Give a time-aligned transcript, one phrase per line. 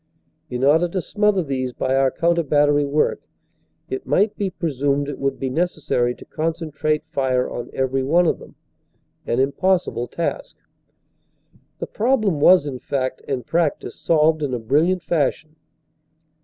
[0.49, 3.21] In order to smother these by our counter battery work
[3.87, 8.39] it might be presumed it would be necessary to concentrate fire on every one of
[8.39, 8.55] them,
[9.27, 10.55] an impossible task.
[11.77, 15.55] The problem was in fact and practice solved in a brilliant fashion.